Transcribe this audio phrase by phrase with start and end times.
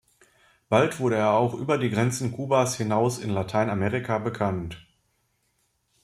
[0.67, 4.83] Bald wurde er auch über die Grenzen Kubas hinaus in Lateinamerika bekannt.